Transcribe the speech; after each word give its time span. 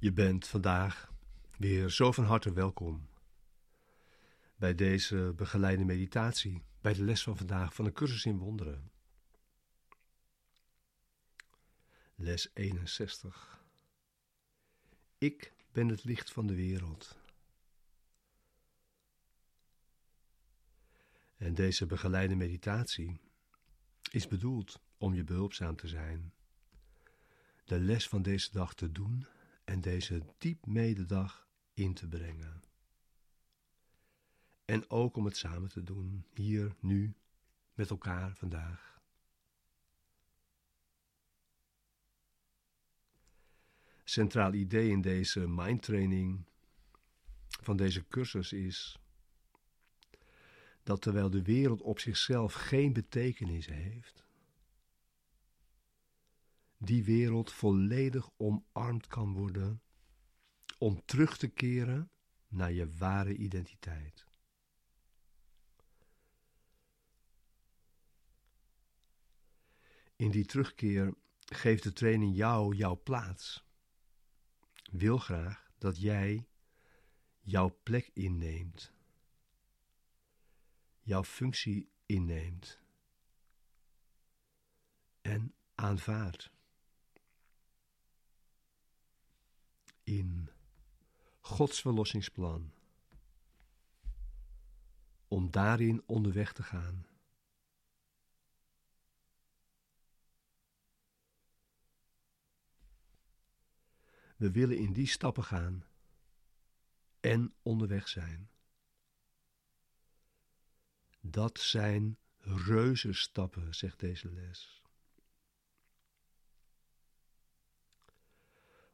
Je 0.00 0.12
bent 0.12 0.46
vandaag 0.46 1.12
weer 1.56 1.90
zo 1.90 2.12
van 2.12 2.24
harte 2.24 2.52
welkom 2.52 3.08
bij 4.56 4.74
deze 4.74 5.32
begeleide 5.36 5.84
meditatie, 5.84 6.62
bij 6.80 6.94
de 6.94 7.02
les 7.02 7.22
van 7.22 7.36
vandaag 7.36 7.74
van 7.74 7.84
de 7.84 7.92
cursus 7.92 8.24
in 8.24 8.38
wonderen. 8.38 8.90
Les 12.14 12.50
61. 12.54 13.64
Ik 15.18 15.52
ben 15.72 15.88
het 15.88 16.04
licht 16.04 16.32
van 16.32 16.46
de 16.46 16.54
wereld. 16.54 17.18
En 21.36 21.54
deze 21.54 21.86
begeleide 21.86 22.36
meditatie 22.36 23.20
is 24.10 24.28
bedoeld 24.28 24.80
om 24.98 25.14
je 25.14 25.24
behulpzaam 25.24 25.76
te 25.76 25.88
zijn, 25.88 26.32
de 27.64 27.80
les 27.80 28.08
van 28.08 28.22
deze 28.22 28.50
dag 28.52 28.74
te 28.74 28.92
doen 28.92 29.26
en 29.70 29.80
deze 29.80 30.22
diep 30.38 30.66
mededag 30.66 31.48
in 31.74 31.94
te 31.94 32.08
brengen. 32.08 32.62
En 34.64 34.90
ook 34.90 35.16
om 35.16 35.24
het 35.24 35.36
samen 35.36 35.68
te 35.68 35.82
doen, 35.82 36.24
hier, 36.34 36.74
nu, 36.80 37.14
met 37.74 37.90
elkaar 37.90 38.36
vandaag. 38.36 39.00
Centraal 44.04 44.52
idee 44.52 44.90
in 44.90 45.00
deze 45.00 45.48
mindtraining 45.48 46.44
van 47.48 47.76
deze 47.76 48.06
cursus 48.08 48.52
is 48.52 48.98
dat 50.82 51.02
terwijl 51.02 51.30
de 51.30 51.42
wereld 51.42 51.82
op 51.82 51.98
zichzelf 51.98 52.52
geen 52.52 52.92
betekenis 52.92 53.66
heeft, 53.66 54.24
die 56.82 57.04
wereld 57.04 57.52
volledig 57.52 58.30
omarmd 58.36 59.06
kan 59.06 59.32
worden 59.32 59.82
om 60.78 61.04
terug 61.04 61.36
te 61.36 61.48
keren 61.48 62.10
naar 62.48 62.72
je 62.72 62.96
ware 62.96 63.36
identiteit. 63.36 64.26
In 70.16 70.30
die 70.30 70.44
terugkeer 70.44 71.14
geeft 71.38 71.82
de 71.82 71.92
training 71.92 72.36
jou 72.36 72.76
jouw 72.76 73.00
plaats. 73.02 73.64
Wil 74.90 75.18
graag 75.18 75.70
dat 75.78 76.00
jij 76.00 76.48
jouw 77.40 77.78
plek 77.82 78.10
inneemt, 78.14 78.92
jouw 81.00 81.24
functie 81.24 81.90
inneemt 82.06 82.80
en 85.20 85.54
aanvaardt. 85.74 86.50
In 90.04 90.50
Gods 91.40 91.80
verlossingsplan. 91.80 92.72
Om 95.28 95.50
daarin 95.50 96.02
onderweg 96.06 96.52
te 96.52 96.62
gaan. 96.62 97.06
We 104.36 104.50
willen 104.50 104.78
in 104.78 104.92
die 104.92 105.06
stappen 105.06 105.44
gaan 105.44 105.84
en 107.20 107.54
onderweg 107.62 108.08
zijn. 108.08 108.50
Dat 111.20 111.58
zijn 111.58 112.18
reuzenstappen, 112.38 113.74
zegt 113.74 114.00
deze 114.00 114.32
les. 114.32 114.79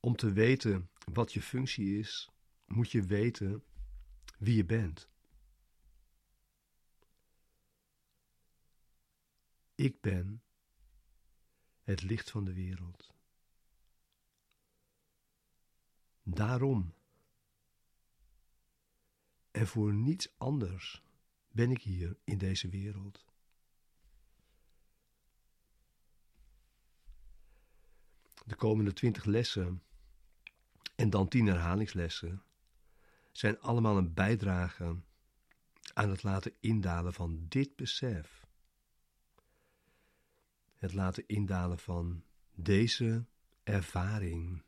Om 0.00 0.16
te 0.16 0.32
weten 0.32 0.90
wat 1.12 1.32
je 1.32 1.42
functie 1.42 1.98
is, 1.98 2.30
moet 2.66 2.90
je 2.90 3.02
weten 3.02 3.64
wie 4.38 4.56
je 4.56 4.64
bent. 4.64 5.08
Ik 9.74 10.00
ben 10.00 10.42
het 11.82 12.02
licht 12.02 12.30
van 12.30 12.44
de 12.44 12.52
wereld. 12.52 13.14
Daarom 16.22 16.94
en 19.50 19.66
voor 19.66 19.94
niets 19.94 20.38
anders 20.38 21.02
ben 21.50 21.70
ik 21.70 21.82
hier 21.82 22.16
in 22.24 22.38
deze 22.38 22.68
wereld. 22.68 23.24
De 28.46 28.56
komende 28.56 28.92
twintig 28.92 29.24
lessen 29.24 29.82
en 30.98 31.10
dan 31.10 31.28
tien 31.28 31.46
herhalingslessen 31.46 32.42
zijn 33.32 33.60
allemaal 33.60 33.96
een 33.96 34.14
bijdrage 34.14 34.96
aan 35.94 36.10
het 36.10 36.22
laten 36.22 36.54
indalen 36.60 37.14
van 37.14 37.46
dit 37.48 37.76
besef. 37.76 38.46
Het 40.74 40.92
laten 40.92 41.26
indalen 41.26 41.78
van 41.78 42.24
deze 42.54 43.24
ervaring. 43.62 44.62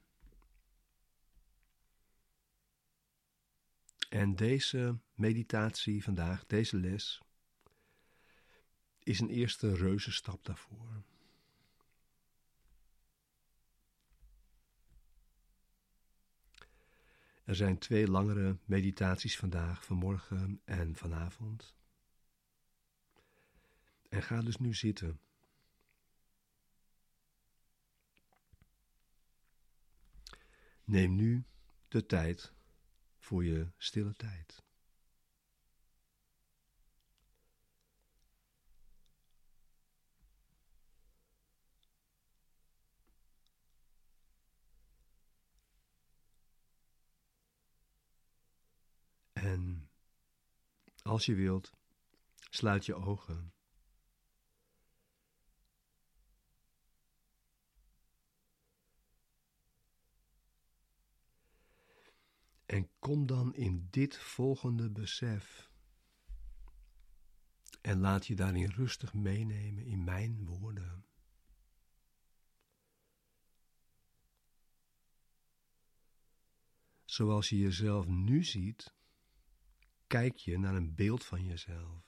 En 4.09 4.37
deze 4.37 4.99
meditatie 5.15 6.03
vandaag, 6.05 6.47
deze 6.47 6.77
les, 6.77 7.23
is 8.99 9.21
een 9.21 9.31
eerste 9.31 9.75
reuze 9.75 10.13
stap 10.13 10.45
daarvoor. 10.45 11.03
Er 17.51 17.57
zijn 17.57 17.79
twee 17.79 18.09
langere 18.09 18.59
meditaties 18.65 19.37
vandaag, 19.37 19.85
vanmorgen 19.85 20.61
en 20.65 20.97
vanavond. 20.97 21.75
En 24.09 24.23
ga 24.23 24.41
dus 24.41 24.57
nu 24.57 24.75
zitten. 24.75 25.21
Neem 30.85 31.15
nu 31.15 31.45
de 31.89 32.07
tijd 32.07 32.53
voor 33.19 33.45
je 33.45 33.71
stille 33.77 34.15
tijd. 34.15 34.63
En 49.41 49.89
als 51.11 51.27
je 51.27 51.35
wilt, 51.35 51.75
sluit 52.51 52.87
je 52.87 52.95
ogen. 52.95 53.53
En 62.67 62.89
kom 62.99 63.27
dan 63.27 63.55
in 63.55 63.89
dit 63.91 64.17
volgende 64.17 64.91
besef. 64.91 65.71
En 67.81 67.99
laat 67.99 68.27
je 68.27 68.35
daarin 68.35 68.71
rustig 68.71 69.15
meenemen 69.15 69.85
in 69.85 70.05
mijn 70.05 70.47
woorden. 70.47 71.05
Zoals 77.05 77.49
je 77.49 77.59
jezelf 77.59 78.07
nu 78.07 78.45
ziet, 78.45 78.95
kijk 80.11 80.37
je 80.37 80.59
naar 80.59 80.75
een 80.75 80.95
beeld 80.95 81.25
van 81.25 81.45
jezelf. 81.45 82.03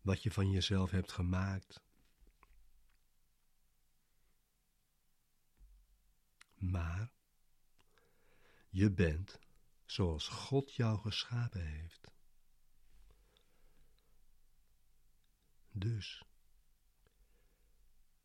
Wat 0.00 0.22
je 0.22 0.30
van 0.30 0.50
jezelf 0.50 0.90
hebt 0.90 1.12
gemaakt. 1.12 1.82
Maar 6.54 7.12
je 8.70 8.90
bent 8.90 9.38
zoals 9.84 10.28
God 10.28 10.74
jou 10.74 10.98
geschapen 10.98 11.66
heeft. 11.66 12.10
Dus, 15.70 16.24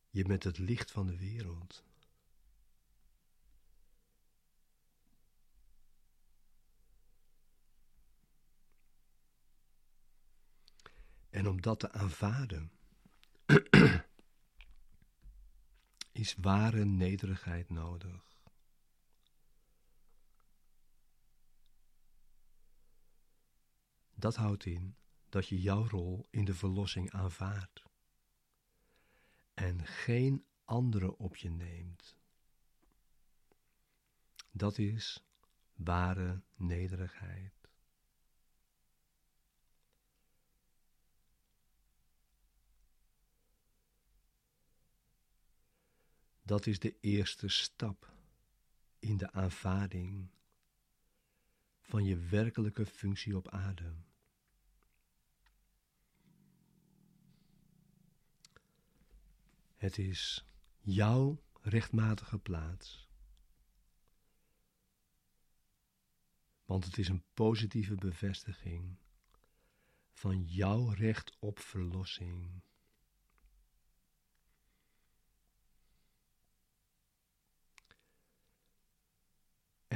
je 0.10 0.24
bent 0.24 0.44
het 0.44 0.58
licht 0.58 0.92
van 0.92 1.08
de 1.08 1.18
wereld. 1.18 1.87
En 11.38 11.48
om 11.48 11.62
dat 11.62 11.80
te 11.80 11.92
aanvaarden, 11.92 12.72
is 16.12 16.36
ware 16.36 16.86
nederigheid 16.86 17.70
nodig. 17.70 18.36
Dat 24.14 24.36
houdt 24.36 24.66
in 24.66 24.96
dat 25.30 25.48
je 25.48 25.62
jouw 25.62 25.88
rol 25.88 26.28
in 26.30 26.46
de 26.46 26.54
verlossing 26.54 27.12
aanvaardt 27.12 27.84
en 29.54 29.86
geen 29.86 30.46
andere 30.66 31.18
op 31.18 31.36
je 31.36 31.50
neemt 31.50 32.16
Dat 34.52 34.78
is 34.78 35.26
ware 35.76 36.42
nederigheid. 36.56 37.54
Dat 46.48 46.66
is 46.66 46.80
de 46.80 47.00
eerste 47.00 47.48
stap 47.48 48.14
in 49.00 49.18
de 49.18 49.32
aanvaarding 49.32 50.30
van 51.82 52.04
je 52.04 52.18
werkelijke 52.18 52.86
functie 52.86 53.38
op 53.38 53.50
aarde. 53.50 53.96
Het 59.76 59.98
is 59.98 60.46
jouw 60.80 61.44
rechtmatige 61.62 62.40
plaats. 62.40 63.10
Want 66.66 66.86
het 66.86 66.98
is 66.98 67.08
een 67.08 67.24
positieve 67.34 67.96
bevestiging 67.96 68.98
van 70.12 70.44
jouw 70.44 70.90
recht 70.90 71.36
op 71.40 71.60
verlossing. 71.60 72.62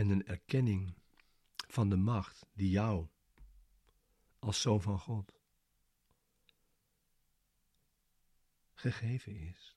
En 0.01 0.09
een 0.09 0.27
erkenning 0.27 0.93
van 1.67 1.89
de 1.89 1.95
macht 1.95 2.45
die 2.53 2.69
jou, 2.69 3.07
als 4.39 4.61
zoon 4.61 4.81
van 4.81 4.99
God, 4.99 5.39
gegeven 8.73 9.35
is. 9.35 9.75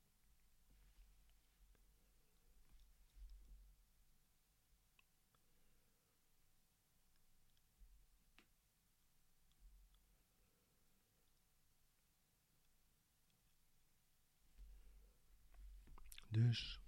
Dus 16.28 16.80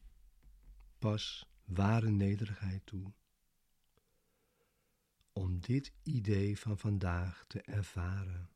pas 0.99 1.47
ware 1.65 2.11
nederigheid 2.11 2.87
toe 2.87 3.13
om 5.57 5.63
dit 5.63 5.93
idee 6.03 6.59
van 6.59 6.79
vandaag 6.79 7.45
te 7.47 7.61
ervaren. 7.61 8.49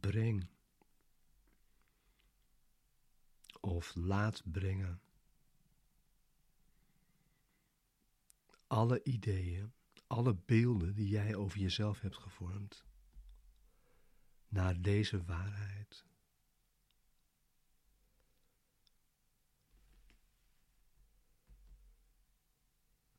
Breng 0.00 0.48
of 3.60 3.94
laat 3.94 4.42
brengen. 4.44 5.00
Alle 8.66 9.02
ideeën, 9.02 9.72
alle 10.06 10.34
beelden 10.34 10.94
die 10.94 11.08
jij 11.08 11.34
over 11.34 11.58
jezelf 11.58 12.00
hebt 12.00 12.16
gevormd, 12.16 12.84
naar 14.48 14.80
deze 14.80 15.24
waarheid. 15.24 16.06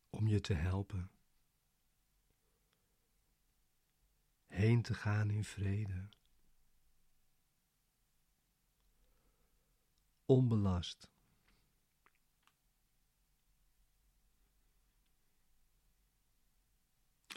Om 0.10 0.28
je 0.28 0.40
te 0.40 0.54
helpen 0.54 1.12
heen 4.54 4.82
te 4.82 4.94
gaan 4.94 5.30
in 5.30 5.44
vrede. 5.44 6.10
Onbelast. 10.26 11.12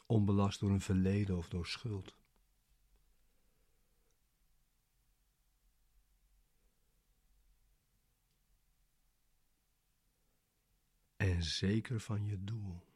Onbelast 0.07 0.61
door 0.61 0.71
een 0.71 0.81
verleden 0.81 1.37
of 1.37 1.49
door 1.49 1.67
schuld. 1.67 2.17
En 11.17 11.43
zeker 11.43 12.01
van 12.01 12.25
je 12.25 12.45
doel. 12.45 12.96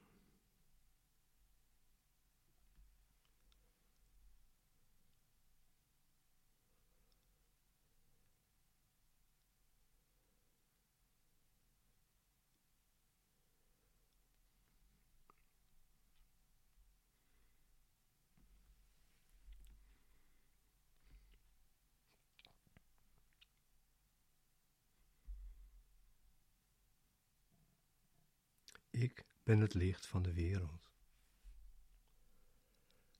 Ik 29.00 29.24
ben 29.42 29.60
het 29.60 29.74
licht 29.74 30.06
van 30.06 30.22
de 30.22 30.32
wereld. 30.32 30.90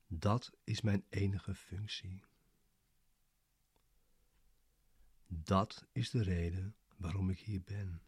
Dat 0.07 0.51
is 0.63 0.81
mijn 0.81 1.05
enige 1.09 1.55
functie. 1.55 2.23
Dat 5.27 5.87
is 5.91 6.09
de 6.09 6.23
reden 6.23 6.75
waarom 6.97 7.29
ik 7.29 7.39
hier 7.39 7.61
ben. 7.61 8.01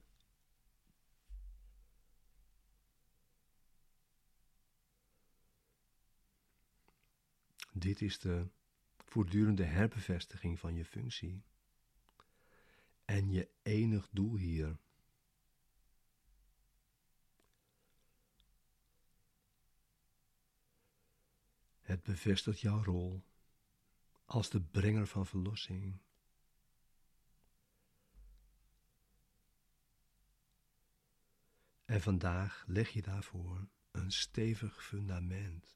Dit 7.72 8.02
is 8.02 8.20
de 8.20 8.50
voortdurende 8.98 9.64
herbevestiging 9.64 10.60
van 10.60 10.76
je 10.76 10.86
functie 10.86 11.44
en 13.06 13.32
je 13.32 13.50
enig 13.62 14.10
doel 14.12 14.36
hier. 14.36 14.78
Bevestigt 22.04 22.60
jouw 22.60 22.84
rol 22.84 23.24
als 24.26 24.50
de 24.50 24.62
brenger 24.62 25.08
van 25.08 25.26
verlossing. 25.26 25.98
En 31.86 32.02
vandaag 32.02 32.64
leg 32.68 32.90
je 32.90 33.02
daarvoor 33.02 33.68
een 33.92 34.12
stevig 34.12 34.84
fundament. 34.84 35.76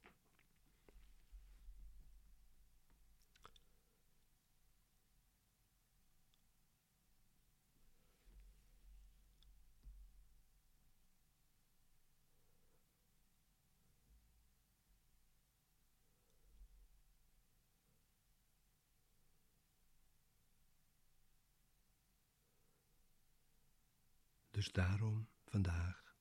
Dus 24.58 24.72
daarom 24.72 25.28
vandaag, 25.46 26.16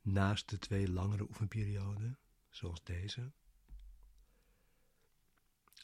naast 0.00 0.48
de 0.48 0.58
twee 0.58 0.90
langere 0.90 1.28
oefenperioden, 1.28 2.18
zoals 2.48 2.82
deze, 2.82 3.32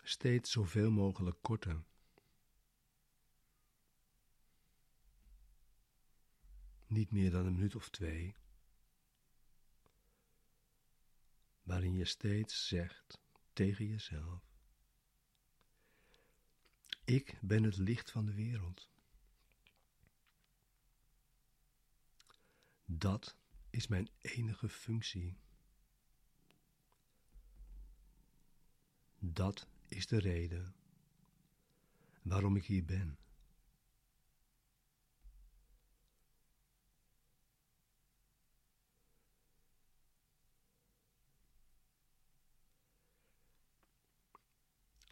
steeds 0.02 0.50
zoveel 0.50 0.90
mogelijk 0.90 1.42
korter. 1.42 1.84
Niet 6.86 7.10
meer 7.10 7.30
dan 7.30 7.46
een 7.46 7.54
minuut 7.54 7.74
of 7.74 7.88
twee, 7.90 8.36
waarin 11.62 11.94
je 11.94 12.04
steeds 12.04 12.68
zegt 12.68 13.20
tegen 13.52 13.86
jezelf. 13.86 14.42
Ik 17.04 17.38
ben 17.40 17.62
het 17.62 17.76
licht 17.76 18.10
van 18.10 18.26
de 18.26 18.34
wereld. 18.34 18.94
Dat 22.98 23.36
is 23.70 23.86
mijn 23.86 24.08
enige 24.20 24.68
functie. 24.68 25.38
Dat 29.18 29.66
is 29.88 30.06
de 30.06 30.18
reden 30.18 30.74
waarom 32.22 32.56
ik 32.56 32.64
hier 32.64 32.84
ben. 32.84 33.18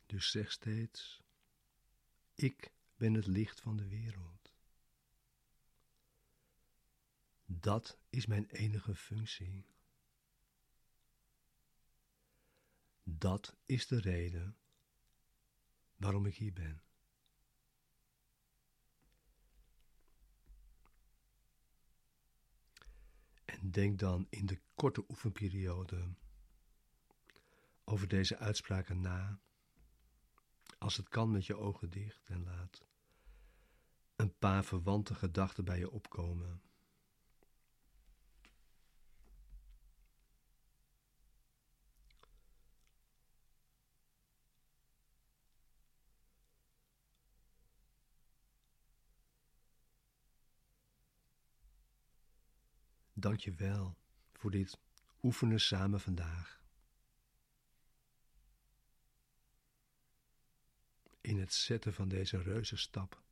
Dus 0.07 0.31
zeg 0.31 0.53
steeds: 0.53 1.23
Ik 2.35 2.73
ben 2.97 3.15
het 3.15 3.27
licht 3.27 3.61
van 3.61 3.77
de 3.77 3.89
wereld. 3.89 4.44
Dat 7.61 7.99
is 8.11 8.27
mijn 8.27 8.47
enige 8.47 8.95
functie. 8.95 9.67
Dat 13.03 13.57
is 13.67 13.87
de 13.87 14.01
reden 14.01 14.57
waarom 15.97 16.27
ik 16.27 16.37
hier 16.37 16.53
ben. 16.53 16.83
En 23.45 23.71
denk 23.71 23.99
dan 23.99 24.27
in 24.31 24.47
de 24.47 24.61
korte 24.75 25.05
oefenperiode 25.09 26.15
over 27.85 28.09
deze 28.09 28.37
uitspraken 28.37 29.01
na, 29.01 29.41
als 30.79 30.97
het 30.97 31.09
kan 31.09 31.31
met 31.31 31.47
je 31.47 31.57
ogen 31.57 31.91
dicht 31.91 32.29
en 32.29 32.45
laat 32.45 32.87
een 34.17 34.39
paar 34.39 34.65
verwante 34.65 35.15
gedachten 35.15 35.65
bij 35.65 35.79
je 35.79 35.91
opkomen. 35.91 36.63
Dank 53.25 53.41
je 53.41 53.55
wel 53.55 53.97
voor 54.33 54.51
dit 54.51 54.79
oefenen 55.23 55.61
samen 55.61 56.01
vandaag. 56.01 56.63
In 61.21 61.39
het 61.39 61.53
zetten 61.53 61.95
van 61.95 62.09
deze 62.09 62.43
reuze 62.43 62.77
stap 62.77 63.23